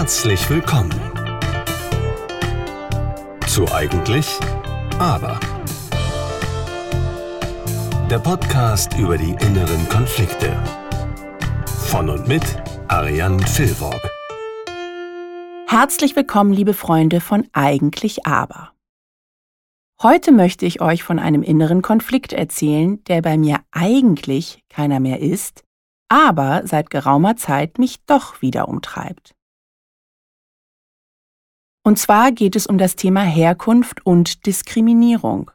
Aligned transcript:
Herzlich 0.00 0.48
willkommen 0.48 0.98
zu 3.46 3.70
Eigentlich 3.70 4.26
Aber. 4.98 5.38
Der 8.08 8.18
Podcast 8.18 8.96
über 8.96 9.18
die 9.18 9.32
inneren 9.32 9.86
Konflikte. 9.90 10.56
Von 11.66 12.08
und 12.08 12.26
mit 12.26 12.42
Ariane 12.88 13.46
Filborg. 13.46 14.00
Herzlich 15.66 16.16
willkommen, 16.16 16.54
liebe 16.54 16.72
Freunde 16.72 17.20
von 17.20 17.46
Eigentlich 17.52 18.24
Aber. 18.24 18.72
Heute 20.02 20.32
möchte 20.32 20.64
ich 20.64 20.80
euch 20.80 21.02
von 21.02 21.18
einem 21.18 21.42
inneren 21.42 21.82
Konflikt 21.82 22.32
erzählen, 22.32 23.04
der 23.04 23.20
bei 23.20 23.36
mir 23.36 23.58
eigentlich 23.70 24.64
keiner 24.70 24.98
mehr 24.98 25.20
ist, 25.20 25.62
aber 26.08 26.62
seit 26.64 26.88
geraumer 26.88 27.36
Zeit 27.36 27.78
mich 27.78 28.02
doch 28.06 28.40
wieder 28.40 28.66
umtreibt. 28.66 29.34
Und 31.90 31.96
zwar 31.96 32.30
geht 32.30 32.54
es 32.54 32.68
um 32.68 32.78
das 32.78 32.94
Thema 32.94 33.22
Herkunft 33.22 34.06
und 34.06 34.46
Diskriminierung. 34.46 35.50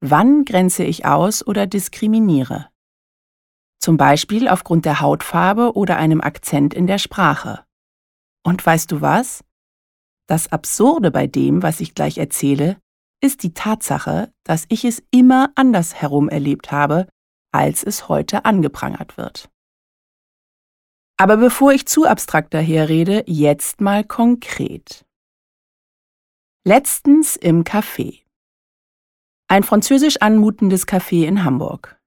Wann 0.00 0.46
grenze 0.46 0.82
ich 0.82 1.04
aus 1.04 1.46
oder 1.46 1.66
diskriminiere? 1.66 2.70
Zum 3.78 3.98
Beispiel 3.98 4.48
aufgrund 4.48 4.86
der 4.86 5.00
Hautfarbe 5.00 5.74
oder 5.76 5.98
einem 5.98 6.22
Akzent 6.22 6.72
in 6.72 6.86
der 6.86 6.96
Sprache. 6.96 7.66
Und 8.42 8.64
weißt 8.64 8.90
du 8.92 9.02
was? 9.02 9.44
Das 10.26 10.50
Absurde 10.50 11.10
bei 11.10 11.26
dem, 11.26 11.62
was 11.62 11.80
ich 11.80 11.94
gleich 11.94 12.16
erzähle, 12.16 12.78
ist 13.22 13.42
die 13.42 13.52
Tatsache, 13.52 14.32
dass 14.44 14.64
ich 14.70 14.86
es 14.86 15.02
immer 15.10 15.52
anders 15.54 15.96
herum 15.96 16.30
erlebt 16.30 16.72
habe, 16.72 17.08
als 17.52 17.84
es 17.84 18.08
heute 18.08 18.46
angeprangert 18.46 19.18
wird. 19.18 19.50
Aber 21.18 21.36
bevor 21.36 21.72
ich 21.72 21.84
zu 21.84 22.06
abstrakt 22.06 22.54
daherrede, 22.54 23.22
jetzt 23.26 23.82
mal 23.82 24.02
konkret. 24.02 25.04
Letztens 26.64 27.34
im 27.34 27.64
Café. 27.64 28.22
Ein 29.48 29.64
französisch 29.64 30.18
anmutendes 30.18 30.86
Café 30.86 31.26
in 31.26 31.42
Hamburg. 31.42 32.00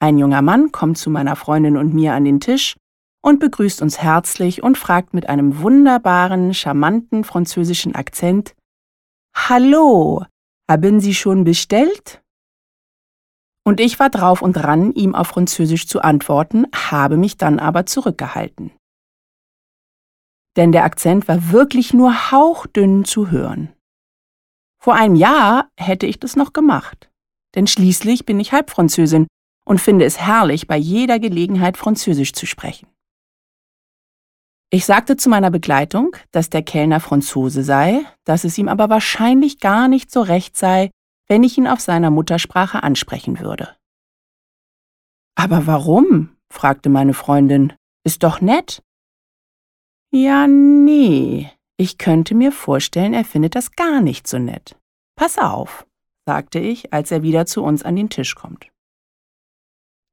Ein 0.00 0.16
junger 0.16 0.40
Mann 0.40 0.72
kommt 0.72 0.96
zu 0.96 1.10
meiner 1.10 1.36
Freundin 1.36 1.76
und 1.76 1.92
mir 1.92 2.14
an 2.14 2.24
den 2.24 2.40
Tisch 2.40 2.78
und 3.22 3.38
begrüßt 3.38 3.82
uns 3.82 3.98
herzlich 3.98 4.62
und 4.62 4.78
fragt 4.78 5.12
mit 5.12 5.28
einem 5.28 5.60
wunderbaren, 5.60 6.54
charmanten 6.54 7.22
französischen 7.22 7.94
Akzent 7.94 8.56
Hallo, 9.36 10.24
haben 10.70 11.00
Sie 11.00 11.14
schon 11.14 11.44
bestellt? 11.44 12.22
Und 13.62 13.78
ich 13.78 14.00
war 14.00 14.08
drauf 14.08 14.40
und 14.40 14.54
dran, 14.54 14.94
ihm 14.94 15.14
auf 15.14 15.26
Französisch 15.26 15.86
zu 15.86 16.00
antworten, 16.00 16.64
habe 16.74 17.18
mich 17.18 17.36
dann 17.36 17.58
aber 17.58 17.84
zurückgehalten. 17.84 18.70
Denn 20.56 20.72
der 20.72 20.84
Akzent 20.84 21.28
war 21.28 21.52
wirklich 21.52 21.92
nur 21.92 22.30
hauchdünn 22.30 23.04
zu 23.04 23.30
hören. 23.30 23.74
Vor 24.80 24.94
einem 24.94 25.16
Jahr 25.16 25.68
hätte 25.76 26.06
ich 26.06 26.20
das 26.20 26.36
noch 26.36 26.52
gemacht. 26.52 27.10
Denn 27.54 27.66
schließlich 27.66 28.24
bin 28.24 28.38
ich 28.38 28.52
Halbfranzösin 28.52 29.26
und 29.64 29.80
finde 29.80 30.04
es 30.04 30.20
herrlich, 30.20 30.66
bei 30.66 30.76
jeder 30.76 31.18
Gelegenheit 31.18 31.76
Französisch 31.76 32.32
zu 32.32 32.46
sprechen. 32.46 32.88
Ich 34.70 34.84
sagte 34.84 35.16
zu 35.16 35.30
meiner 35.30 35.50
Begleitung, 35.50 36.14
dass 36.30 36.50
der 36.50 36.62
Kellner 36.62 37.00
Franzose 37.00 37.62
sei, 37.62 38.04
dass 38.24 38.44
es 38.44 38.58
ihm 38.58 38.68
aber 38.68 38.90
wahrscheinlich 38.90 39.60
gar 39.60 39.88
nicht 39.88 40.10
so 40.10 40.20
recht 40.20 40.56
sei, 40.56 40.90
wenn 41.26 41.42
ich 41.42 41.56
ihn 41.56 41.66
auf 41.66 41.80
seiner 41.80 42.10
Muttersprache 42.10 42.82
ansprechen 42.82 43.40
würde. 43.40 43.76
Aber 45.34 45.66
warum? 45.66 46.36
fragte 46.50 46.88
meine 46.88 47.14
Freundin. 47.14 47.72
Ist 48.04 48.22
doch 48.22 48.40
nett. 48.40 48.82
Ja, 50.10 50.46
nee. 50.46 51.50
Ich 51.80 51.96
könnte 51.96 52.34
mir 52.34 52.50
vorstellen, 52.50 53.14
er 53.14 53.24
findet 53.24 53.54
das 53.54 53.72
gar 53.76 54.00
nicht 54.00 54.26
so 54.26 54.38
nett. 54.38 54.76
Pass 55.14 55.38
auf, 55.38 55.86
sagte 56.26 56.58
ich, 56.58 56.92
als 56.92 57.12
er 57.12 57.22
wieder 57.22 57.46
zu 57.46 57.62
uns 57.62 57.84
an 57.84 57.94
den 57.94 58.10
Tisch 58.10 58.34
kommt. 58.34 58.66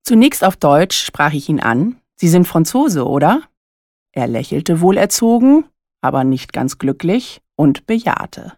Zunächst 0.04 0.44
auf 0.44 0.58
Deutsch 0.58 1.04
sprach 1.04 1.34
ich 1.34 1.50
ihn 1.50 1.60
an. 1.60 2.00
Sie 2.18 2.28
sind 2.28 2.48
Franzose, 2.48 3.08
oder? 3.08 3.42
Er 4.12 4.28
lächelte 4.28 4.80
wohlerzogen, 4.80 5.66
aber 6.02 6.24
nicht 6.24 6.54
ganz 6.54 6.78
glücklich 6.78 7.42
und 7.56 7.88
bejahte. 7.88 8.54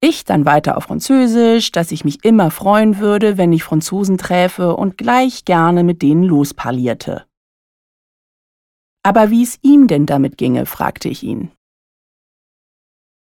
Ich 0.00 0.24
dann 0.24 0.46
weiter 0.46 0.76
auf 0.76 0.84
Französisch, 0.84 1.72
dass 1.72 1.90
ich 1.90 2.04
mich 2.04 2.24
immer 2.24 2.52
freuen 2.52 2.98
würde, 2.98 3.36
wenn 3.36 3.52
ich 3.52 3.64
Franzosen 3.64 4.18
träfe 4.18 4.76
und 4.76 4.96
gleich 4.96 5.44
gerne 5.44 5.82
mit 5.82 6.00
denen 6.00 6.22
losparlierte. 6.22 7.26
Aber 9.02 9.30
wie 9.30 9.42
es 9.42 9.58
ihm 9.62 9.86
denn 9.86 10.06
damit 10.06 10.36
ginge, 10.36 10.66
fragte 10.66 11.08
ich 11.08 11.22
ihn. 11.22 11.50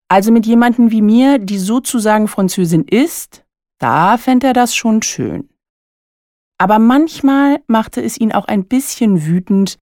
Also 0.10 0.32
mit 0.32 0.46
jemandem 0.46 0.92
wie 0.92 1.02
mir, 1.02 1.40
die 1.40 1.58
sozusagen 1.58 2.28
Französin 2.28 2.84
ist, 2.84 3.44
da 3.80 4.18
fände 4.18 4.48
er 4.48 4.54
das 4.54 4.76
schon 4.76 5.02
schön. 5.02 5.50
Aber 6.60 6.78
manchmal 6.78 7.62
machte 7.68 8.02
es 8.02 8.20
ihn 8.20 8.32
auch 8.32 8.46
ein 8.46 8.66
bisschen 8.66 9.26
wütend, 9.26 9.80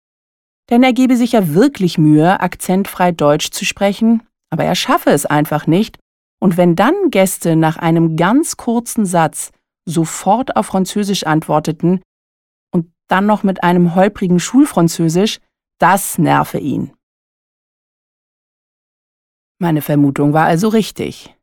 denn 0.71 0.83
er 0.83 0.93
gebe 0.93 1.17
sich 1.17 1.33
ja 1.33 1.55
wirklich 1.55 1.97
Mühe, 1.97 2.41
akzentfrei 2.41 3.11
Deutsch 3.11 3.51
zu 3.51 3.65
sprechen, 3.65 4.23
aber 4.51 4.65
er 4.65 4.75
schaffe 4.75 5.11
es 5.11 5.25
einfach 5.25 5.67
nicht, 5.67 5.99
und 6.41 6.57
wenn 6.57 6.77
dann 6.77 7.11
Gäste 7.11 7.57
nach 7.57 7.79
einem 7.79 8.17
ganz 8.17 8.57
kurzen 8.57 9.07
Satz 9.07 9.51
sofort 9.87 10.57
auf 10.57 10.67
Französisch 10.67 11.25
antworteten 11.25 12.01
und 12.71 12.93
dann 13.09 13.27
noch 13.27 13.43
mit 13.43 13.65
einem 13.65 13.95
holprigen 13.95 14.39
Schulfranzösisch, 14.39 15.41
das 15.79 16.19
nerve 16.19 16.59
ihn. 16.59 16.93
Meine 19.61 19.83
Vermutung 19.83 20.33
war 20.33 20.47
also 20.47 20.69
richtig. 20.69 21.35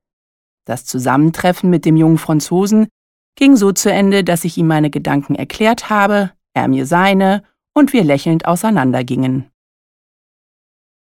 Das 0.66 0.86
Zusammentreffen 0.86 1.70
mit 1.70 1.86
dem 1.86 1.98
jungen 1.98 2.18
Franzosen 2.18 2.88
ging 3.36 3.56
so 3.56 3.72
zu 3.72 3.92
Ende, 3.92 4.24
dass 4.24 4.46
ich 4.46 4.58
ihm 4.58 4.68
meine 4.68 4.90
Gedanken 4.90 5.36
erklärt 5.36 5.90
habe, 5.90 6.32
er 6.54 6.68
mir 6.68 6.86
seine 6.86 7.44
und 7.74 7.94
wir 7.94 8.04
lächelnd 8.04 8.46
auseinandergingen. 8.46 9.52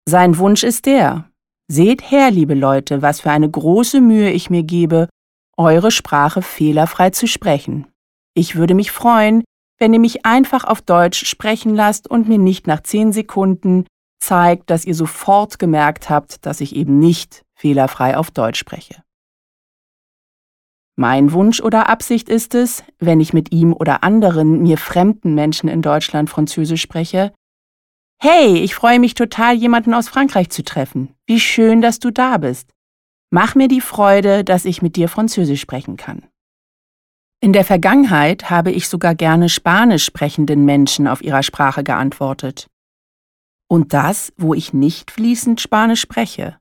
Sein 0.08 0.38
Wunsch 0.38 0.62
ist 0.62 0.86
der, 0.86 1.30
seht 1.68 2.10
her, 2.10 2.30
liebe 2.30 2.54
Leute, 2.54 3.02
was 3.02 3.20
für 3.20 3.30
eine 3.30 3.50
große 3.50 4.00
Mühe 4.00 4.30
ich 4.30 4.50
mir 4.50 4.62
gebe, 4.62 5.08
eure 5.56 5.91
Sprache 5.91 6.42
fehlerfrei 6.42 7.10
zu 7.10 7.26
sprechen. 7.26 7.86
Ich 8.34 8.56
würde 8.56 8.74
mich 8.74 8.91
freuen, 8.91 9.44
wenn 9.84 9.93
ihr 9.93 10.00
mich 10.00 10.25
einfach 10.25 10.65
auf 10.65 10.81
Deutsch 10.81 11.27
sprechen 11.27 11.75
lasst 11.75 12.11
und 12.11 12.27
mir 12.27 12.39
nicht 12.39 12.67
nach 12.67 12.83
zehn 12.83 13.12
Sekunden 13.12 13.84
zeigt, 14.19 14.71
dass 14.71 14.87
ihr 14.87 14.95
sofort 14.95 15.59
gemerkt 15.59 16.09
habt, 16.09 16.47
dass 16.47 16.62
ich 16.62 16.75
eben 16.75 16.99
nicht 16.99 17.45
fehlerfrei 17.55 18.17
auf 18.17 18.31
Deutsch 18.31 18.59
spreche. 18.59 19.03
Mein 20.97 21.33
Wunsch 21.33 21.61
oder 21.61 21.91
Absicht 21.91 22.31
ist 22.31 22.55
es, 22.55 22.83
wenn 22.99 23.21
ich 23.21 23.34
mit 23.34 23.53
ihm 23.53 23.75
oder 23.75 24.03
anderen 24.03 24.62
mir 24.62 24.78
fremden 24.78 25.34
Menschen 25.34 25.69
in 25.69 25.83
Deutschland 25.83 26.31
Französisch 26.31 26.81
spreche, 26.81 27.34
Hey, 28.19 28.56
ich 28.61 28.75
freue 28.75 28.99
mich 28.99 29.12
total, 29.12 29.55
jemanden 29.55 29.93
aus 29.93 30.09
Frankreich 30.09 30.49
zu 30.49 30.65
treffen. 30.65 31.15
Wie 31.27 31.41
schön, 31.41 31.83
dass 31.83 31.99
du 31.99 32.11
da 32.11 32.39
bist. 32.39 32.71
Mach 33.28 33.55
mir 33.55 33.69
die 33.69 33.83
Freude, 33.83 34.45
dass 34.45 34.65
ich 34.65 34.81
mit 34.81 34.97
dir 34.97 35.11
Französisch 35.11 35.61
sprechen 35.61 35.99
kann. 35.99 36.22
In 37.44 37.53
der 37.53 37.66
Vergangenheit 37.66 38.49
habe 38.49 38.72
ich 38.72 38.88
sogar 38.88 39.15
gerne 39.15 39.50
spanisch 39.50 40.06
sprechenden 40.06 40.65
Menschen 40.65 41.06
auf 41.06 41.22
ihrer 41.22 41.43
Sprache 41.43 41.84
geantwortet. 41.84 42.71
Und 43.69 43.93
das, 43.93 44.32
wo 44.38 44.55
ich 44.55 44.72
nicht 44.72 45.10
fließend 45.10 45.60
Spanisch 45.60 46.00
spreche 46.00 46.56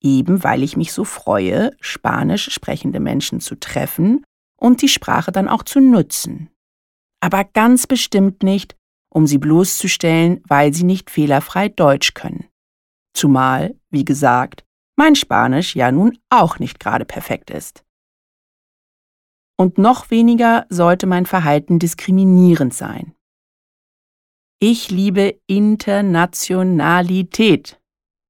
eben 0.00 0.44
weil 0.44 0.62
ich 0.62 0.76
mich 0.76 0.92
so 0.92 1.04
freue, 1.04 1.72
spanisch 1.80 2.50
sprechende 2.50 3.00
Menschen 3.00 3.40
zu 3.40 3.56
treffen 3.56 4.24
und 4.56 4.82
die 4.82 4.88
Sprache 4.88 5.32
dann 5.32 5.48
auch 5.48 5.62
zu 5.62 5.80
nutzen. 5.80 6.50
Aber 7.20 7.44
ganz 7.44 7.86
bestimmt 7.86 8.42
nicht, 8.42 8.76
um 9.10 9.26
sie 9.26 9.38
bloßzustellen, 9.38 10.42
weil 10.46 10.72
sie 10.72 10.84
nicht 10.84 11.10
fehlerfrei 11.10 11.68
Deutsch 11.68 12.14
können. 12.14 12.46
Zumal, 13.14 13.74
wie 13.90 14.04
gesagt, 14.04 14.64
mein 14.96 15.14
Spanisch 15.14 15.74
ja 15.74 15.90
nun 15.90 16.18
auch 16.28 16.58
nicht 16.58 16.78
gerade 16.78 17.04
perfekt 17.04 17.50
ist. 17.50 17.84
Und 19.58 19.76
noch 19.76 20.10
weniger 20.10 20.66
sollte 20.68 21.06
mein 21.06 21.26
Verhalten 21.26 21.78
diskriminierend 21.78 22.72
sein. 22.72 23.14
Ich 24.60 24.90
liebe 24.90 25.38
Internationalität. 25.46 27.80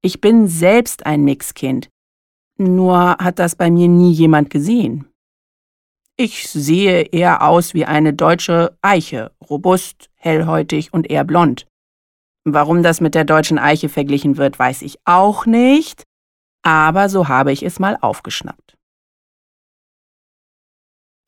Ich 0.01 0.21
bin 0.21 0.47
selbst 0.47 1.05
ein 1.05 1.23
Mixkind. 1.23 1.89
Nur 2.57 3.17
hat 3.19 3.39
das 3.39 3.55
bei 3.55 3.69
mir 3.69 3.87
nie 3.87 4.11
jemand 4.11 4.49
gesehen. 4.49 5.05
Ich 6.17 6.49
sehe 6.49 7.03
eher 7.03 7.43
aus 7.43 7.73
wie 7.73 7.85
eine 7.85 8.13
deutsche 8.13 8.77
Eiche, 8.81 9.31
robust, 9.49 10.09
hellhäutig 10.15 10.93
und 10.93 11.09
eher 11.09 11.23
blond. 11.23 11.67
Warum 12.43 12.83
das 12.83 13.01
mit 13.01 13.15
der 13.15 13.23
deutschen 13.23 13.57
Eiche 13.57 13.87
verglichen 13.87 14.37
wird, 14.37 14.57
weiß 14.57 14.81
ich 14.81 14.97
auch 15.05 15.45
nicht, 15.45 16.03
aber 16.63 17.07
so 17.07 17.27
habe 17.27 17.51
ich 17.51 17.63
es 17.63 17.79
mal 17.79 17.97
aufgeschnappt. 18.01 18.78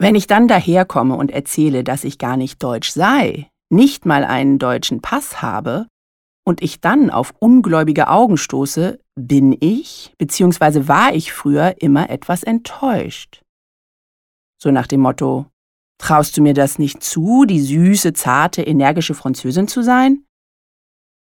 Wenn 0.02 0.16
ich 0.16 0.26
dann 0.26 0.48
daherkomme 0.48 1.14
und 1.14 1.30
erzähle, 1.30 1.84
dass 1.84 2.04
ich 2.04 2.18
gar 2.18 2.36
nicht 2.36 2.64
deutsch 2.64 2.90
sei, 2.90 3.52
nicht 3.70 4.04
mal 4.04 4.26
einen 4.26 4.58
deutschen 4.58 5.00
Pass 5.00 5.44
habe 5.44 5.86
und 6.44 6.64
ich 6.64 6.82
dann 6.82 7.12
auf 7.12 7.36
ungläubige 7.38 8.08
Augen 8.08 8.38
stoße, 8.38 9.00
bin 9.14 9.56
ich 9.60 10.16
bzw. 10.18 10.88
war 10.88 11.14
ich 11.14 11.32
früher 11.32 11.84
immer 11.84 12.10
etwas 12.10 12.42
enttäuscht. 12.42 13.44
So 14.60 14.72
nach 14.72 14.88
dem 14.88 15.02
Motto, 15.02 15.46
traust 16.00 16.36
du 16.36 16.42
mir 16.42 16.56
das 16.56 16.80
nicht 16.80 17.04
zu, 17.04 17.46
die 17.46 17.62
süße, 17.62 18.14
zarte, 18.14 18.64
energische 18.64 19.14
Französin 19.14 19.68
zu 19.68 19.84
sein? 19.84 20.26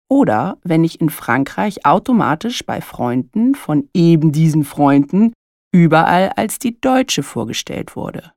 Oder 0.09 0.59
wenn 0.63 0.85
ich 0.85 1.01
in 1.01 1.09
Frankreich 1.09 1.85
automatisch 1.85 2.65
bei 2.65 2.79
Freunden 2.79 3.53
von 3.53 3.89
eben 3.93 4.31
diesen 4.31 4.63
Freunden 4.63 5.33
überall 5.73 6.29
als 6.37 6.57
die 6.57 6.79
Deutsche 6.79 7.21
vorgestellt 7.21 7.97
wurde. 7.97 8.31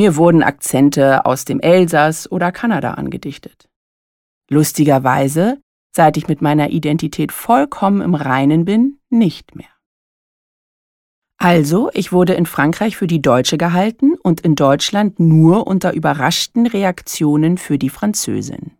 Mir 0.00 0.16
wurden 0.16 0.42
Akzente 0.42 1.26
aus 1.26 1.44
dem 1.44 1.60
Elsass 1.60 2.32
oder 2.32 2.52
Kanada 2.52 2.92
angedichtet. 2.94 3.68
Lustigerweise, 4.48 5.60
seit 5.94 6.16
ich 6.16 6.26
mit 6.26 6.40
meiner 6.40 6.70
Identität 6.70 7.32
vollkommen 7.32 8.00
im 8.00 8.14
Reinen 8.14 8.64
bin, 8.64 8.98
nicht 9.10 9.54
mehr. 9.56 9.68
Also, 11.36 11.90
ich 11.92 12.12
wurde 12.12 12.32
in 12.32 12.46
Frankreich 12.46 12.96
für 12.96 13.06
die 13.06 13.20
Deutsche 13.20 13.58
gehalten 13.58 14.14
und 14.22 14.40
in 14.40 14.54
Deutschland 14.54 15.20
nur 15.20 15.66
unter 15.66 15.92
überraschten 15.92 16.66
Reaktionen 16.66 17.58
für 17.58 17.76
die 17.76 17.90
Französin. 17.90 18.78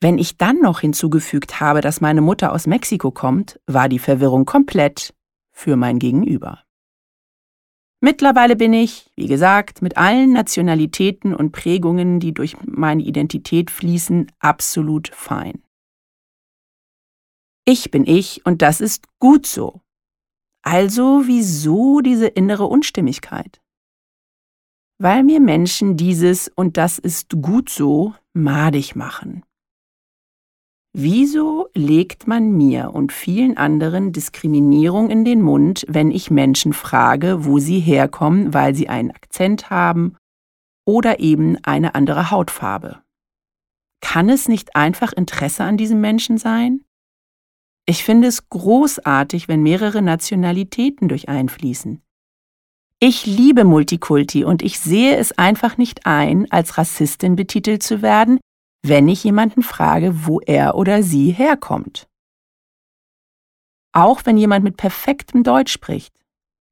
Wenn 0.00 0.18
ich 0.18 0.36
dann 0.36 0.58
noch 0.58 0.80
hinzugefügt 0.80 1.60
habe, 1.60 1.80
dass 1.80 2.00
meine 2.00 2.22
Mutter 2.22 2.50
aus 2.50 2.66
Mexiko 2.66 3.12
kommt, 3.12 3.60
war 3.68 3.88
die 3.88 4.00
Verwirrung 4.00 4.46
komplett 4.46 5.14
für 5.52 5.76
mein 5.76 6.00
Gegenüber. 6.00 6.64
Mittlerweile 8.02 8.56
bin 8.56 8.72
ich, 8.72 9.10
wie 9.14 9.26
gesagt, 9.26 9.82
mit 9.82 9.98
allen 9.98 10.32
Nationalitäten 10.32 11.34
und 11.34 11.52
Prägungen, 11.52 12.18
die 12.18 12.32
durch 12.32 12.56
meine 12.64 13.02
Identität 13.02 13.70
fließen, 13.70 14.32
absolut 14.38 15.08
fein. 15.14 15.62
Ich 17.66 17.90
bin 17.90 18.06
ich 18.06 18.44
und 18.46 18.62
das 18.62 18.80
ist 18.80 19.06
gut 19.18 19.46
so. 19.46 19.82
Also 20.62 21.22
wieso 21.26 22.00
diese 22.00 22.26
innere 22.26 22.64
Unstimmigkeit? 22.64 23.60
Weil 24.98 25.22
mir 25.22 25.40
Menschen 25.40 25.96
dieses 25.96 26.48
und 26.48 26.78
das 26.78 26.98
ist 26.98 27.40
gut 27.42 27.68
so 27.68 28.14
madig 28.32 28.96
machen. 28.96 29.44
Wieso 30.92 31.68
legt 31.72 32.26
man 32.26 32.50
mir 32.50 32.92
und 32.92 33.12
vielen 33.12 33.56
anderen 33.56 34.10
Diskriminierung 34.10 35.08
in 35.08 35.24
den 35.24 35.40
Mund, 35.40 35.84
wenn 35.88 36.10
ich 36.10 36.32
Menschen 36.32 36.72
frage, 36.72 37.44
wo 37.44 37.60
sie 37.60 37.78
herkommen, 37.78 38.52
weil 38.54 38.74
sie 38.74 38.88
einen 38.88 39.12
Akzent 39.12 39.70
haben 39.70 40.16
oder 40.84 41.20
eben 41.20 41.56
eine 41.62 41.94
andere 41.94 42.32
Hautfarbe? 42.32 43.02
Kann 44.00 44.28
es 44.28 44.48
nicht 44.48 44.74
einfach 44.74 45.12
Interesse 45.12 45.62
an 45.62 45.76
diesem 45.76 46.00
Menschen 46.00 46.38
sein? 46.38 46.84
Ich 47.86 48.02
finde 48.02 48.26
es 48.26 48.48
großartig, 48.48 49.46
wenn 49.46 49.62
mehrere 49.62 50.02
Nationalitäten 50.02 51.08
durch 51.08 51.28
einfließen. 51.28 52.02
Ich 52.98 53.26
liebe 53.26 53.64
Multikulti 53.64 54.44
und 54.44 54.62
ich 54.62 54.80
sehe 54.80 55.16
es 55.16 55.38
einfach 55.38 55.78
nicht 55.78 56.04
ein, 56.04 56.50
als 56.50 56.78
Rassistin 56.78 57.36
betitelt 57.36 57.82
zu 57.82 58.02
werden, 58.02 58.40
wenn 58.82 59.08
ich 59.08 59.24
jemanden 59.24 59.62
frage, 59.62 60.26
wo 60.26 60.40
er 60.40 60.74
oder 60.74 61.02
sie 61.02 61.32
herkommt. 61.32 62.08
Auch 63.92 64.24
wenn 64.24 64.36
jemand 64.36 64.64
mit 64.64 64.76
perfektem 64.76 65.42
Deutsch 65.42 65.72
spricht, 65.72 66.14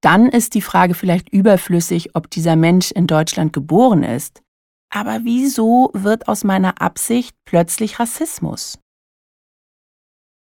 dann 0.00 0.28
ist 0.28 0.54
die 0.54 0.62
Frage 0.62 0.94
vielleicht 0.94 1.28
überflüssig, 1.28 2.14
ob 2.14 2.30
dieser 2.30 2.56
Mensch 2.56 2.92
in 2.92 3.06
Deutschland 3.06 3.52
geboren 3.52 4.04
ist. 4.04 4.42
Aber 4.90 5.20
wieso 5.24 5.90
wird 5.92 6.28
aus 6.28 6.44
meiner 6.44 6.80
Absicht 6.80 7.36
plötzlich 7.44 7.98
Rassismus? 7.98 8.78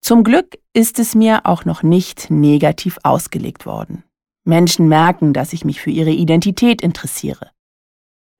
Zum 0.02 0.22
Glück 0.22 0.58
ist 0.74 0.98
es 0.98 1.14
mir 1.14 1.46
auch 1.46 1.64
noch 1.64 1.82
nicht 1.82 2.30
negativ 2.30 2.98
ausgelegt 3.04 3.64
worden. 3.64 4.04
Menschen 4.44 4.88
merken, 4.88 5.32
dass 5.32 5.54
ich 5.54 5.64
mich 5.64 5.80
für 5.80 5.90
ihre 5.90 6.10
Identität 6.10 6.82
interessiere, 6.82 7.50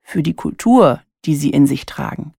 für 0.02 0.22
die 0.22 0.34
Kultur, 0.34 1.00
die 1.24 1.36
sie 1.36 1.50
in 1.50 1.66
sich 1.66 1.86
tragen. 1.86 2.34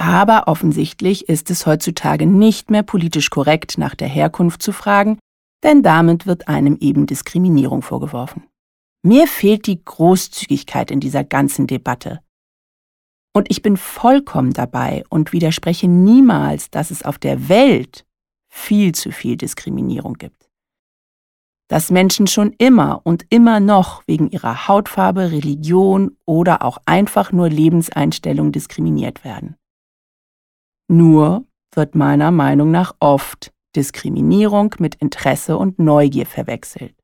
Aber 0.00 0.46
offensichtlich 0.46 1.28
ist 1.28 1.50
es 1.50 1.66
heutzutage 1.66 2.24
nicht 2.24 2.70
mehr 2.70 2.84
politisch 2.84 3.30
korrekt, 3.30 3.78
nach 3.78 3.96
der 3.96 4.06
Herkunft 4.06 4.62
zu 4.62 4.70
fragen, 4.70 5.18
denn 5.64 5.82
damit 5.82 6.24
wird 6.24 6.46
einem 6.46 6.76
eben 6.80 7.06
Diskriminierung 7.06 7.82
vorgeworfen. 7.82 8.44
Mir 9.02 9.26
fehlt 9.26 9.66
die 9.66 9.84
Großzügigkeit 9.84 10.92
in 10.92 11.00
dieser 11.00 11.24
ganzen 11.24 11.66
Debatte. 11.66 12.20
Und 13.34 13.50
ich 13.50 13.60
bin 13.60 13.76
vollkommen 13.76 14.52
dabei 14.52 15.02
und 15.10 15.32
widerspreche 15.32 15.88
niemals, 15.88 16.70
dass 16.70 16.92
es 16.92 17.02
auf 17.02 17.18
der 17.18 17.48
Welt 17.48 18.06
viel 18.48 18.94
zu 18.94 19.10
viel 19.10 19.36
Diskriminierung 19.36 20.14
gibt. 20.14 20.48
Dass 21.66 21.90
Menschen 21.90 22.28
schon 22.28 22.52
immer 22.58 23.00
und 23.02 23.26
immer 23.30 23.58
noch 23.58 24.04
wegen 24.06 24.30
ihrer 24.30 24.68
Hautfarbe, 24.68 25.32
Religion 25.32 26.16
oder 26.24 26.62
auch 26.62 26.78
einfach 26.86 27.32
nur 27.32 27.48
Lebenseinstellung 27.48 28.52
diskriminiert 28.52 29.24
werden. 29.24 29.56
Nur 30.88 31.44
wird 31.74 31.94
meiner 31.94 32.30
Meinung 32.30 32.70
nach 32.70 32.96
oft 32.98 33.52
Diskriminierung 33.76 34.74
mit 34.78 34.96
Interesse 34.96 35.56
und 35.56 35.78
Neugier 35.78 36.26
verwechselt. 36.26 36.94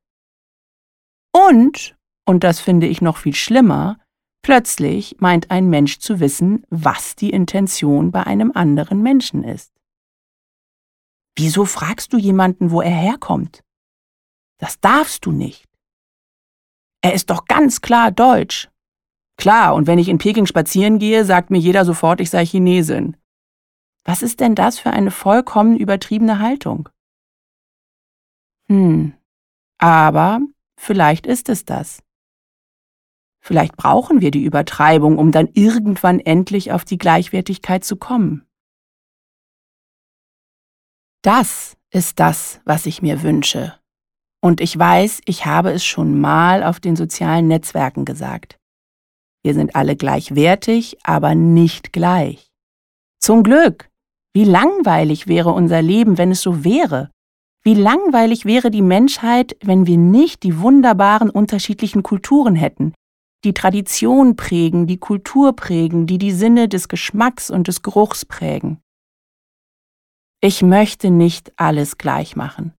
Und, 1.31 1.95
und 2.25 2.43
das 2.43 2.59
finde 2.59 2.87
ich 2.87 3.01
noch 3.01 3.17
viel 3.17 3.35
schlimmer, 3.35 3.99
plötzlich 4.41 5.17
meint 5.19 5.51
ein 5.51 5.69
Mensch 5.69 5.99
zu 5.99 6.19
wissen, 6.19 6.65
was 6.69 7.15
die 7.15 7.29
Intention 7.29 8.11
bei 8.11 8.23
einem 8.23 8.51
anderen 8.53 9.01
Menschen 9.01 9.43
ist. 9.43 9.71
Wieso 11.37 11.65
fragst 11.65 12.13
du 12.13 12.17
jemanden, 12.17 12.71
wo 12.71 12.81
er 12.81 12.95
herkommt? 12.95 13.63
Das 14.59 14.79
darfst 14.79 15.25
du 15.25 15.31
nicht. 15.31 15.65
Er 17.01 17.13
ist 17.13 17.29
doch 17.29 17.45
ganz 17.45 17.81
klar 17.81 18.11
deutsch. 18.11 18.69
Klar, 19.37 19.75
und 19.75 19.85
wenn 19.85 19.99
ich 19.99 20.07
in 20.07 20.17
Peking 20.17 20.45
spazieren 20.45 20.97
gehe, 20.97 21.25
sagt 21.25 21.51
mir 21.51 21.59
jeder 21.59 21.83
sofort, 21.83 22.21
ich 22.21 22.29
sei 22.29 22.45
Chinesin. 22.45 23.17
Was 24.05 24.21
ist 24.21 24.39
denn 24.39 24.55
das 24.55 24.79
für 24.79 24.91
eine 24.91 25.11
vollkommen 25.11 25.77
übertriebene 25.77 26.39
Haltung? 26.39 26.89
Hm, 28.67 29.13
aber 29.79 30.39
vielleicht 30.77 31.27
ist 31.27 31.49
es 31.49 31.65
das. 31.65 32.01
Vielleicht 33.41 33.75
brauchen 33.77 34.21
wir 34.21 34.31
die 34.31 34.43
Übertreibung, 34.43 35.17
um 35.17 35.31
dann 35.31 35.49
irgendwann 35.53 36.19
endlich 36.19 36.71
auf 36.71 36.85
die 36.85 36.97
Gleichwertigkeit 36.97 37.83
zu 37.83 37.95
kommen. 37.95 38.47
Das 41.21 41.75
ist 41.91 42.19
das, 42.19 42.61
was 42.65 42.85
ich 42.85 43.01
mir 43.01 43.23
wünsche. 43.23 43.79
Und 44.41 44.61
ich 44.61 44.77
weiß, 44.77 45.21
ich 45.25 45.45
habe 45.45 45.71
es 45.71 45.83
schon 45.83 46.19
mal 46.19 46.63
auf 46.63 46.79
den 46.79 46.95
sozialen 46.95 47.47
Netzwerken 47.47 48.05
gesagt. 48.05 48.59
Wir 49.43 49.53
sind 49.53 49.75
alle 49.75 49.95
gleichwertig, 49.95 50.97
aber 51.03 51.35
nicht 51.35 51.93
gleich. 51.93 52.51
Zum 53.19 53.43
Glück, 53.43 53.89
wie 54.35 54.43
langweilig 54.43 55.27
wäre 55.27 55.53
unser 55.53 55.81
Leben, 55.81 56.17
wenn 56.17 56.29
es 56.29 56.41
so 56.41 56.65
wäre? 56.65 57.09
Wie 57.63 57.73
langweilig 57.73 58.43
wäre 58.43 58.69
die 58.69 58.81
Menschheit, 58.81 59.55
wenn 59.63 59.87
wir 59.87 59.97
nicht 59.97 60.43
die 60.43 60.59
wunderbaren 60.59 61.29
unterschiedlichen 61.29 62.03
Kulturen 62.03 62.53
hätten, 62.53 62.93
die 63.45 63.53
Tradition 63.53 64.35
prägen, 64.35 64.87
die 64.87 64.97
Kultur 64.97 65.55
prägen, 65.55 66.05
die 66.05 66.17
die 66.17 66.33
Sinne 66.33 66.67
des 66.67 66.89
Geschmacks 66.89 67.49
und 67.49 67.69
des 67.69 67.81
Geruchs 67.81 68.25
prägen. 68.25 68.81
Ich 70.41 70.61
möchte 70.61 71.11
nicht 71.11 71.53
alles 71.55 71.97
gleich 71.97 72.35
machen. 72.35 72.73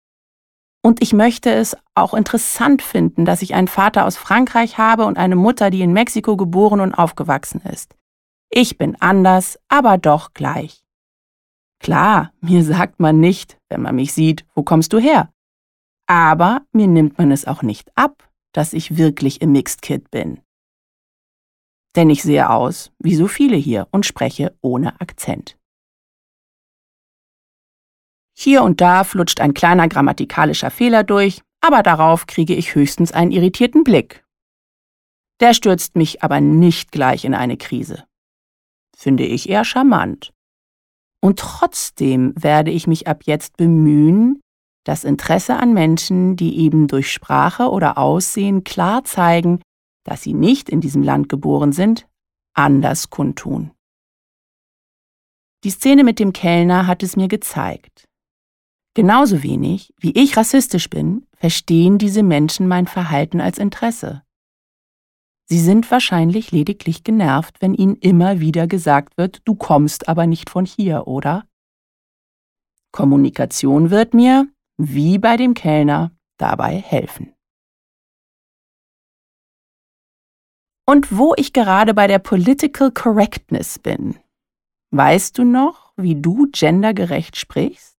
Und 0.82 1.00
ich 1.00 1.14
möchte 1.14 1.50
es 1.50 1.74
auch 1.94 2.12
interessant 2.12 2.82
finden, 2.82 3.24
dass 3.24 3.40
ich 3.40 3.54
einen 3.54 3.68
Vater 3.68 4.04
aus 4.04 4.18
Frankreich 4.18 4.76
habe 4.76 5.06
und 5.06 5.16
eine 5.16 5.36
Mutter, 5.36 5.70
die 5.70 5.80
in 5.80 5.94
Mexiko 5.94 6.36
geboren 6.36 6.80
und 6.80 6.92
aufgewachsen 6.92 7.62
ist. 7.62 7.96
Ich 8.50 8.76
bin 8.76 8.94
anders, 9.00 9.58
aber 9.68 9.96
doch 9.96 10.34
gleich. 10.34 10.85
Klar, 11.78 12.32
mir 12.40 12.64
sagt 12.64 13.00
man 13.00 13.20
nicht, 13.20 13.58
wenn 13.68 13.82
man 13.82 13.96
mich 13.96 14.12
sieht, 14.12 14.44
wo 14.54 14.62
kommst 14.62 14.92
du 14.92 14.98
her? 14.98 15.32
Aber 16.06 16.62
mir 16.72 16.86
nimmt 16.86 17.18
man 17.18 17.30
es 17.30 17.46
auch 17.46 17.62
nicht 17.62 17.90
ab, 17.96 18.28
dass 18.52 18.72
ich 18.72 18.96
wirklich 18.96 19.42
im 19.42 19.52
Mixed 19.52 19.82
Kid 19.82 20.10
bin. 20.10 20.40
Denn 21.96 22.10
ich 22.10 22.22
sehe 22.22 22.50
aus 22.50 22.92
wie 22.98 23.14
so 23.14 23.26
viele 23.28 23.56
hier 23.56 23.88
und 23.90 24.06
spreche 24.06 24.56
ohne 24.60 25.00
Akzent. 25.00 25.58
Hier 28.38 28.62
und 28.62 28.80
da 28.80 29.02
flutscht 29.04 29.40
ein 29.40 29.54
kleiner 29.54 29.88
grammatikalischer 29.88 30.70
Fehler 30.70 31.04
durch, 31.04 31.40
aber 31.62 31.82
darauf 31.82 32.26
kriege 32.26 32.54
ich 32.54 32.74
höchstens 32.74 33.12
einen 33.12 33.32
irritierten 33.32 33.82
Blick. 33.82 34.24
Der 35.40 35.54
stürzt 35.54 35.96
mich 35.96 36.22
aber 36.22 36.40
nicht 36.40 36.92
gleich 36.92 37.24
in 37.24 37.34
eine 37.34 37.56
Krise. 37.56 38.04
Finde 38.96 39.24
ich 39.24 39.48
eher 39.48 39.64
charmant. 39.64 40.32
Und 41.20 41.38
trotzdem 41.38 42.34
werde 42.36 42.70
ich 42.70 42.86
mich 42.86 43.08
ab 43.08 43.22
jetzt 43.24 43.56
bemühen, 43.56 44.40
das 44.84 45.02
Interesse 45.02 45.56
an 45.56 45.72
Menschen, 45.74 46.36
die 46.36 46.58
eben 46.58 46.86
durch 46.86 47.12
Sprache 47.12 47.70
oder 47.70 47.98
Aussehen 47.98 48.62
klar 48.62 49.02
zeigen, 49.04 49.60
dass 50.04 50.22
sie 50.22 50.34
nicht 50.34 50.68
in 50.68 50.80
diesem 50.80 51.02
Land 51.02 51.28
geboren 51.28 51.72
sind, 51.72 52.06
anders 52.54 53.10
kundtun. 53.10 53.72
Die 55.64 55.70
Szene 55.70 56.04
mit 56.04 56.20
dem 56.20 56.32
Kellner 56.32 56.86
hat 56.86 57.02
es 57.02 57.16
mir 57.16 57.26
gezeigt. 57.26 58.04
Genauso 58.94 59.42
wenig, 59.42 59.92
wie 59.98 60.12
ich 60.12 60.36
rassistisch 60.36 60.88
bin, 60.88 61.26
verstehen 61.36 61.98
diese 61.98 62.22
Menschen 62.22 62.68
mein 62.68 62.86
Verhalten 62.86 63.40
als 63.40 63.58
Interesse. 63.58 64.22
Sie 65.48 65.60
sind 65.60 65.88
wahrscheinlich 65.92 66.50
lediglich 66.50 67.04
genervt, 67.04 67.60
wenn 67.60 67.72
ihnen 67.72 67.94
immer 67.96 68.40
wieder 68.40 68.66
gesagt 68.66 69.16
wird, 69.16 69.42
du 69.44 69.54
kommst 69.54 70.08
aber 70.08 70.26
nicht 70.26 70.50
von 70.50 70.66
hier, 70.66 71.06
oder? 71.06 71.46
Kommunikation 72.90 73.90
wird 73.90 74.12
mir, 74.12 74.48
wie 74.76 75.18
bei 75.18 75.36
dem 75.36 75.54
Kellner, 75.54 76.10
dabei 76.36 76.76
helfen. 76.78 77.32
Und 80.84 81.16
wo 81.16 81.34
ich 81.36 81.52
gerade 81.52 81.94
bei 81.94 82.06
der 82.06 82.18
Political 82.18 82.90
Correctness 82.90 83.78
bin, 83.78 84.18
weißt 84.90 85.38
du 85.38 85.44
noch, 85.44 85.92
wie 85.96 86.20
du 86.20 86.48
gendergerecht 86.50 87.36
sprichst? 87.36 87.96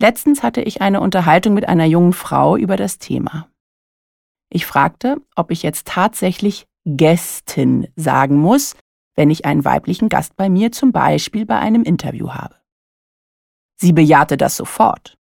Letztens 0.00 0.42
hatte 0.42 0.60
ich 0.60 0.80
eine 0.80 1.00
Unterhaltung 1.00 1.54
mit 1.54 1.68
einer 1.68 1.86
jungen 1.86 2.12
Frau 2.12 2.56
über 2.56 2.76
das 2.76 2.98
Thema. 2.98 3.48
Ich 4.50 4.66
fragte, 4.66 5.16
ob 5.34 5.50
ich 5.50 5.62
jetzt 5.62 5.86
tatsächlich 5.86 6.66
Gästin 6.84 7.88
sagen 7.96 8.36
muss, 8.36 8.76
wenn 9.16 9.30
ich 9.30 9.44
einen 9.44 9.64
weiblichen 9.64 10.08
Gast 10.08 10.36
bei 10.36 10.48
mir 10.48 10.72
zum 10.72 10.92
Beispiel 10.92 11.46
bei 11.46 11.58
einem 11.58 11.82
Interview 11.82 12.30
habe. 12.32 12.56
Sie 13.76 13.92
bejahte 13.92 14.36
das 14.36 14.56
sofort. 14.56 15.16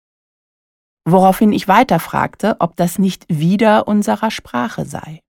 Woraufhin 1.05 1.53
ich 1.53 1.69
weiterfragte, 1.69 2.57
ob 2.61 2.77
das 2.77 2.99
nicht 2.99 3.27
wieder 3.29 3.89
unserer 3.89 4.31
Sprache 4.31 4.85
sei. 4.85 5.21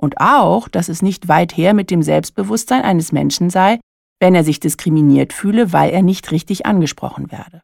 Und 0.00 0.20
auch, 0.20 0.68
dass 0.68 0.88
es 0.88 1.02
nicht 1.02 1.28
weit 1.28 1.56
her 1.56 1.74
mit 1.74 1.90
dem 1.90 2.02
Selbstbewusstsein 2.02 2.82
eines 2.82 3.10
Menschen 3.10 3.50
sei, 3.50 3.80
wenn 4.20 4.34
er 4.34 4.44
sich 4.44 4.60
diskriminiert 4.60 5.32
fühle, 5.32 5.72
weil 5.72 5.90
er 5.90 6.02
nicht 6.02 6.30
richtig 6.30 6.66
angesprochen 6.66 7.32
werde. 7.32 7.62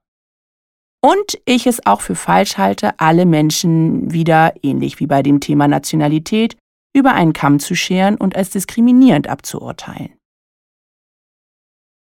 Und 1.05 1.39
ich 1.45 1.67
es 1.67 1.85
auch 1.85 2.01
für 2.01 2.15
falsch 2.15 2.57
halte, 2.57 2.99
alle 2.99 3.27
Menschen 3.27 4.11
wieder, 4.11 4.55
ähnlich 4.63 5.01
wie 5.01 5.07
bei 5.07 5.23
dem 5.23 5.39
Thema 5.39 5.69
Nationalität, 5.69 6.57
über 6.97 7.13
einen 7.13 7.35
Kamm 7.35 7.61
zu 7.61 7.75
scheren 7.75 8.17
und 8.17 8.35
als 8.35 8.49
diskriminierend 8.49 9.29
abzuurteilen. 9.29 10.15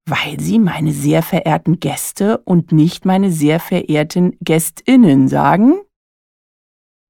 Weil 0.08 0.40
sie 0.40 0.60
meine 0.60 0.94
sehr 0.94 1.24
verehrten 1.24 1.82
Gäste 1.82 2.38
und 2.46 2.72
nicht 2.72 3.04
meine 3.04 3.34
sehr 3.34 3.60
verehrten 3.60 4.38
Gästinnen 4.40 5.28
sagen? 5.28 5.82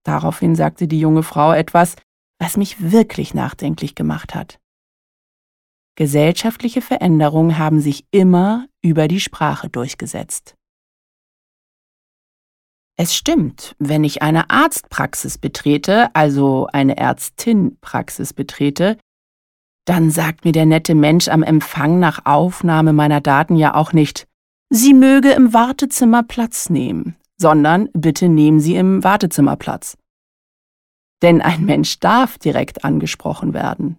Daraufhin 0.04 0.56
sagte 0.56 0.88
die 0.88 1.00
junge 1.00 1.22
Frau 1.22 1.54
etwas, 1.54 1.98
was 2.42 2.58
mich 2.58 2.92
wirklich 2.92 3.36
nachdenklich 3.36 3.94
gemacht 3.94 4.34
hat. 4.34 4.60
Gesellschaftliche 5.96 6.82
Veränderungen 6.82 7.60
haben 7.60 7.80
sich 7.80 8.08
immer 8.10 8.66
über 8.82 9.08
die 9.08 9.20
Sprache 9.20 9.70
durchgesetzt. 9.70 10.56
Es 12.98 13.14
stimmt, 13.14 13.76
wenn 13.78 14.04
ich 14.04 14.22
eine 14.22 14.50
Arztpraxis 14.50 15.38
betrete, 15.38 16.16
also 16.16 16.68
eine 16.72 16.98
Ärztin-Praxis 16.98 18.34
betrete, 18.34 18.98
dann 19.86 20.10
sagt 20.10 20.46
mir 20.46 20.54
der 20.54 20.66
nette 20.66 20.96
Mensch 20.96 21.28
am 21.28 21.44
Empfang 21.44 22.00
nach 22.00 22.26
Aufnahme 22.26 22.94
meiner 22.94 23.22
Daten 23.22 23.56
ja 23.56 23.76
auch 23.76 23.94
nicht, 23.94 24.28
Sie 24.70 24.94
möge 24.94 25.32
im 25.32 25.54
Wartezimmer 25.54 26.24
Platz 26.24 26.70
nehmen, 26.70 27.16
sondern 27.38 27.90
bitte 27.94 28.30
nehmen 28.30 28.60
Sie 28.60 28.76
im 28.76 29.04
Wartezimmer 29.04 29.58
Platz. 29.58 29.98
Denn 31.22 31.42
ein 31.42 31.66
Mensch 31.66 32.00
darf 32.00 32.38
direkt 32.40 32.84
angesprochen 32.84 33.54
werden. 33.54 33.98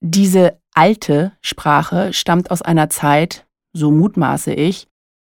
Diese 0.00 0.58
alte 0.74 1.32
Sprache 1.40 2.12
stammt 2.12 2.50
aus 2.50 2.62
einer 2.62 2.88
Zeit, 2.88 3.46
so 3.74 3.90
mutmaße 3.90 4.52
ich, 4.52 4.88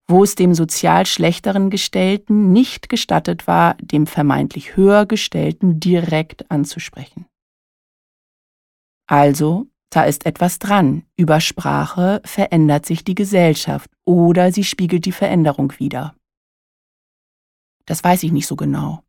wo 0.09 0.25
es 0.25 0.35
dem 0.35 0.55
sozial 0.55 1.07
schlechteren 1.07 1.71
Gestellten 1.71 2.53
nicht 2.53 2.89
gestattet 2.89 3.47
war, 3.47 3.77
dem 3.81 4.07
vermeintlich 4.07 4.77
höher 4.77 5.07
Gestellten 5.07 5.81
direkt 5.81 6.51
anzusprechen. 6.51 7.27
Also, 9.07 9.67
da 9.91 10.05
ist 10.05 10.27
etwas 10.27 10.59
dran. 10.59 11.05
Über 11.17 11.41
Sprache 11.41 12.23
verändert 12.25 12.87
sich 12.87 13.05
die 13.05 13.15
Gesellschaft 13.15 13.91
oder 14.05 14.51
sie 14.53 14.65
spiegelt 14.65 15.05
die 15.05 15.13
Veränderung 15.13 15.73
wider. 15.79 16.15
Das 17.85 18.03
weiß 18.03 18.23
ich 18.23 18.33
nicht 18.33 18.47
so 18.47 18.57
genau. 18.57 19.03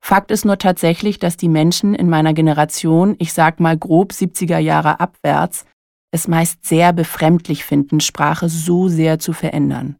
Fakt 0.00 0.30
ist 0.30 0.44
nur 0.44 0.58
tatsächlich, 0.58 1.18
dass 1.18 1.36
die 1.36 1.48
Menschen 1.48 1.94
in 1.94 2.08
meiner 2.08 2.32
Generation, 2.32 3.16
ich 3.18 3.32
sag 3.32 3.60
mal 3.60 3.76
grob 3.76 4.12
70er 4.12 4.58
Jahre 4.58 5.00
abwärts, 5.00 5.66
es 6.10 6.28
meist 6.28 6.64
sehr 6.64 6.92
befremdlich 6.92 7.64
finden, 7.64 8.00
Sprache 8.00 8.48
so 8.48 8.88
sehr 8.88 9.18
zu 9.18 9.32
verändern. 9.32 9.96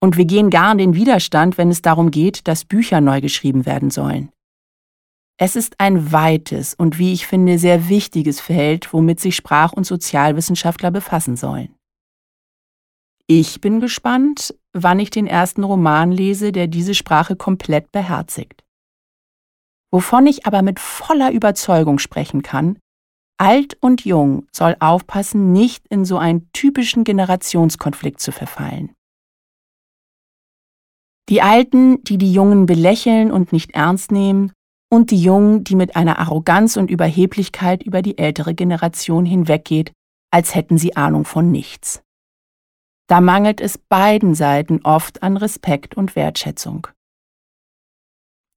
Und 0.00 0.16
wir 0.16 0.24
gehen 0.24 0.50
gar 0.50 0.72
in 0.72 0.78
den 0.78 0.94
Widerstand, 0.94 1.58
wenn 1.58 1.70
es 1.70 1.82
darum 1.82 2.10
geht, 2.10 2.46
dass 2.48 2.64
Bücher 2.64 3.00
neu 3.00 3.20
geschrieben 3.20 3.66
werden 3.66 3.90
sollen. 3.90 4.30
Es 5.38 5.54
ist 5.54 5.80
ein 5.80 6.12
weites 6.12 6.74
und 6.74 6.98
wie 6.98 7.12
ich 7.12 7.26
finde 7.26 7.58
sehr 7.58 7.88
wichtiges 7.88 8.40
Feld, 8.40 8.92
womit 8.92 9.20
sich 9.20 9.36
Sprach- 9.36 9.72
und 9.72 9.84
Sozialwissenschaftler 9.84 10.90
befassen 10.90 11.36
sollen. 11.36 11.74
Ich 13.26 13.60
bin 13.60 13.80
gespannt, 13.80 14.54
wann 14.72 15.00
ich 15.00 15.10
den 15.10 15.26
ersten 15.26 15.64
Roman 15.64 16.12
lese, 16.12 16.52
der 16.52 16.68
diese 16.68 16.94
Sprache 16.94 17.36
komplett 17.36 17.92
beherzigt. 17.92 18.64
Wovon 19.90 20.26
ich 20.26 20.46
aber 20.46 20.62
mit 20.62 20.80
voller 20.80 21.32
Überzeugung 21.32 21.98
sprechen 21.98 22.42
kann, 22.42 22.78
alt 23.38 23.76
und 23.80 24.04
jung 24.04 24.46
soll 24.52 24.76
aufpassen, 24.80 25.52
nicht 25.52 25.86
in 25.88 26.04
so 26.04 26.18
einen 26.18 26.50
typischen 26.52 27.04
Generationskonflikt 27.04 28.20
zu 28.20 28.32
verfallen. 28.32 28.94
Die 31.28 31.42
Alten, 31.42 32.02
die 32.04 32.18
die 32.18 32.32
Jungen 32.32 32.66
belächeln 32.66 33.32
und 33.32 33.52
nicht 33.52 33.72
ernst 33.72 34.12
nehmen, 34.12 34.52
und 34.88 35.10
die 35.10 35.20
Jungen, 35.20 35.64
die 35.64 35.74
mit 35.74 35.96
einer 35.96 36.18
Arroganz 36.20 36.76
und 36.76 36.90
Überheblichkeit 36.90 37.82
über 37.82 38.02
die 38.02 38.18
ältere 38.18 38.54
Generation 38.54 39.26
hinweggeht, 39.26 39.92
als 40.30 40.54
hätten 40.54 40.78
sie 40.78 40.96
Ahnung 40.96 41.24
von 41.24 41.50
nichts. 41.50 42.02
Da 43.08 43.20
mangelt 43.20 43.60
es 43.60 43.78
beiden 43.78 44.34
Seiten 44.34 44.80
oft 44.84 45.22
an 45.22 45.36
Respekt 45.36 45.96
und 45.96 46.14
Wertschätzung. 46.14 46.86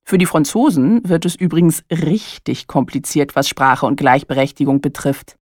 Für 0.04 0.18
die 0.18 0.26
Franzosen 0.26 1.08
wird 1.08 1.26
es 1.26 1.36
übrigens 1.36 1.84
richtig 1.92 2.68
kompliziert, 2.68 3.36
was 3.36 3.48
Sprache 3.48 3.86
und 3.86 3.96
Gleichberechtigung 3.96 4.82
betrifft. 4.82 5.39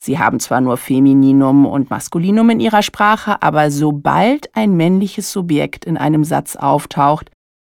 Sie 0.00 0.18
haben 0.18 0.38
zwar 0.40 0.60
nur 0.60 0.76
Femininum 0.76 1.66
und 1.66 1.90
Maskulinum 1.90 2.50
in 2.50 2.60
ihrer 2.60 2.82
Sprache, 2.82 3.42
aber 3.42 3.70
sobald 3.70 4.54
ein 4.54 4.76
männliches 4.76 5.32
Subjekt 5.32 5.84
in 5.84 5.96
einem 5.96 6.24
Satz 6.24 6.56
auftaucht, 6.56 7.30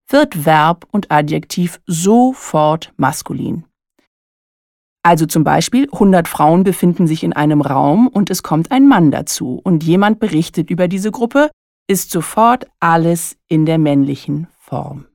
wird 0.09 0.45
Verb 0.45 0.85
und 0.91 1.11
Adjektiv 1.11 1.79
sofort 1.85 2.93
maskulin. 2.97 3.65
Also 5.01 5.25
zum 5.25 5.43
Beispiel 5.43 5.87
100 5.91 6.27
Frauen 6.27 6.63
befinden 6.63 7.07
sich 7.07 7.23
in 7.23 7.33
einem 7.33 7.61
Raum 7.61 8.07
und 8.07 8.29
es 8.29 8.43
kommt 8.43 8.71
ein 8.71 8.87
Mann 8.87 9.11
dazu 9.11 9.59
und 9.63 9.83
jemand 9.83 10.19
berichtet 10.19 10.69
über 10.69 10.87
diese 10.87 11.11
Gruppe, 11.11 11.49
ist 11.87 12.11
sofort 12.11 12.67
alles 12.79 13.37
in 13.47 13.65
der 13.65 13.77
männlichen 13.77 14.47
Form. 14.59 15.05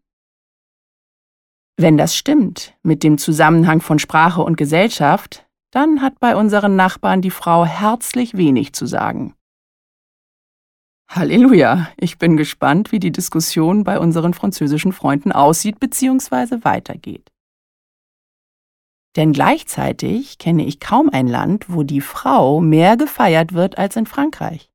Wenn 1.77 1.99
das 1.99 2.17
stimmt 2.17 2.75
mit 2.83 3.03
dem 3.03 3.19
Zusammenhang 3.19 3.81
von 3.81 3.99
Sprache 3.99 4.43
und 4.43 4.57
Gesellschaft, 4.57 5.44
dann 5.75 6.03
hat 6.03 6.21
bei 6.21 6.37
unseren 6.37 6.77
Nachbarn 6.77 7.21
die 7.21 7.31
Frau 7.31 7.65
herzlich 7.65 8.37
wenig 8.37 8.73
zu 8.75 8.87
sagen. 8.87 9.35
Halleluja, 11.09 11.89
ich 11.97 12.19
bin 12.19 12.37
gespannt, 12.37 12.93
wie 12.93 12.99
die 12.99 13.13
Diskussion 13.13 13.85
bei 13.85 13.99
unseren 13.99 14.35
französischen 14.35 14.93
Freunden 14.93 15.33
aussieht 15.33 15.81
bzw. 15.81 16.65
weitergeht. 16.65 17.31
Denn 19.17 19.33
gleichzeitig 19.33 20.39
kenne 20.39 20.65
ich 20.65 20.81
kaum 20.81 21.09
ein 21.11 21.29
Land, 21.29 21.67
wo 21.69 21.83
die 21.83 22.01
Frau 22.01 22.61
mehr 22.61 22.97
gefeiert 22.97 23.53
wird 23.53 23.79
als 23.79 23.97
in 23.97 24.07
Frankreich. 24.07 24.71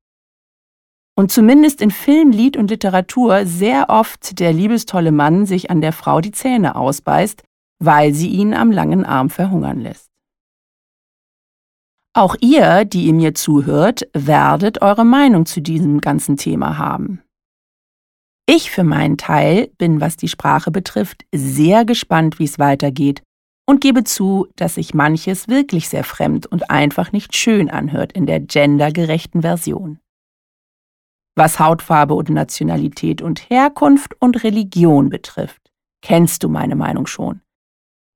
Und 1.16 1.32
zumindest 1.32 1.82
in 1.82 1.92
Film, 1.92 2.32
Lied 2.32 2.56
und 2.56 2.70
Literatur 2.70 3.46
sehr 3.46 3.90
oft 3.90 4.40
der 4.40 4.54
liebestolle 4.54 5.12
Mann 5.12 5.46
sich 5.46 5.70
an 5.70 5.82
der 5.82 5.92
Frau 5.92 6.22
die 6.22 6.32
Zähne 6.32 6.76
ausbeißt, 6.76 7.44
weil 7.80 8.14
sie 8.14 8.30
ihn 8.30 8.54
am 8.54 8.72
langen 8.72 9.04
Arm 9.04 9.30
verhungern 9.30 9.80
lässt. 9.82 10.10
Auch 12.14 12.36
ihr, 12.42 12.86
die 12.86 13.06
ihr 13.06 13.14
mir 13.14 13.36
zuhört, 13.36 14.08
werdet 14.14 14.82
eure 14.82 15.06
Meinung 15.06 15.46
zu 15.46 15.62
diesem 15.62 16.02
ganzen 16.02 16.38
Thema 16.38 16.78
haben. 16.78 17.22
Ich 18.48 18.72
für 18.72 18.84
meinen 18.84 19.18
Teil 19.18 19.68
bin, 19.78 20.02
was 20.02 20.18
die 20.18 20.28
Sprache 20.28 20.72
betrifft, 20.72 21.24
sehr 21.34 21.86
gespannt, 21.86 22.40
wie 22.40 22.46
es 22.46 22.58
weitergeht 22.58 23.22
und 23.68 23.82
gebe 23.82 24.04
zu, 24.04 24.48
dass 24.56 24.76
sich 24.76 24.96
manches 24.96 25.48
wirklich 25.48 25.88
sehr 25.88 26.04
fremd 26.04 26.48
und 26.48 26.72
einfach 26.72 27.12
nicht 27.12 27.36
schön 27.36 27.70
anhört 27.70 28.12
in 28.14 28.26
der 28.26 28.40
gendergerechten 28.40 29.44
Version. 29.44 30.00
Was 31.36 31.60
Hautfarbe 31.60 32.16
und 32.16 32.30
Nationalität 32.30 33.22
und 33.22 33.52
Herkunft 33.52 34.20
und 34.20 34.44
Religion 34.44 35.10
betrifft, 35.10 35.72
kennst 36.02 36.42
du 36.42 36.50
meine 36.50 36.76
Meinung 36.76 37.06
schon. 37.06 37.42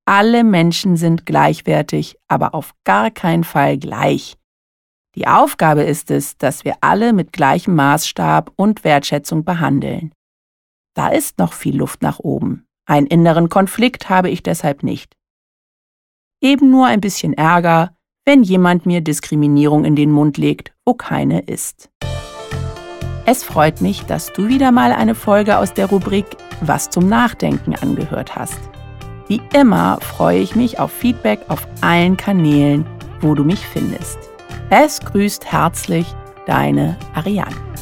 Alle 0.06 0.44
Menschen 0.44 0.98
sind 0.98 1.26
gleichwertig, 1.26 2.18
aber 2.28 2.54
auf 2.54 2.74
gar 2.84 3.10
keinen 3.10 3.46
Fall 3.46 3.78
gleich. 3.78 4.38
Die 5.16 5.28
Aufgabe 5.28 5.84
ist 5.84 6.12
es, 6.12 6.38
dass 6.38 6.66
wir 6.66 6.76
alle 6.82 7.14
mit 7.14 7.32
gleichem 7.32 7.76
Maßstab 7.76 8.52
und 8.56 8.84
Wertschätzung 8.84 9.46
behandeln. 9.46 10.12
Da 10.96 11.08
ist 11.08 11.38
noch 11.38 11.54
viel 11.54 11.78
Luft 11.78 12.02
nach 12.02 12.20
oben. 12.20 12.66
Einen 12.86 13.08
inneren 13.08 13.48
Konflikt 13.48 14.10
habe 14.10 14.30
ich 14.30 14.44
deshalb 14.44 14.84
nicht. 14.84 15.16
Eben 16.42 16.70
nur 16.70 16.88
ein 16.88 17.00
bisschen 17.00 17.34
Ärger, 17.34 17.96
wenn 18.26 18.44
jemand 18.44 18.86
mir 18.86 19.02
Diskriminierung 19.02 19.86
in 19.86 19.96
den 19.96 20.12
Mund 20.12 20.38
legt, 20.38 20.74
wo 20.86 20.94
keine 20.94 21.42
ist. 21.42 21.90
Es 23.26 23.44
freut 23.44 23.80
mich, 23.80 24.02
dass 24.04 24.34
du 24.34 24.50
wieder 24.50 24.72
mal 24.74 24.92
eine 24.92 25.16
Folge 25.16 25.58
aus 25.58 25.74
der 25.74 25.86
Rubrik 25.86 26.26
Was 26.60 26.90
zum 26.90 27.08
Nachdenken 27.08 27.74
angehört 27.76 28.36
hast. 28.36 28.60
Wie 29.28 29.42
immer 29.54 30.00
freue 30.02 30.40
ich 30.40 30.56
mich 30.56 30.80
auf 30.80 30.92
Feedback 30.92 31.40
auf 31.48 31.68
allen 31.82 32.18
Kanälen, 32.18 32.86
wo 33.22 33.34
du 33.34 33.44
mich 33.44 33.66
findest. 33.66 34.18
Es 34.70 35.00
grüßt 35.00 35.46
herzlich 35.52 36.08
deine 36.46 36.98
Ariane. 37.14 37.73